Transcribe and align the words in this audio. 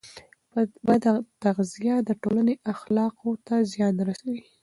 بد 0.85 1.03
تغذیه 1.43 1.95
د 2.03 2.09
ټولنې 2.21 2.55
اخلاقو 2.73 3.31
ته 3.47 3.55
زیان 3.71 3.95
رسوي. 4.07 4.41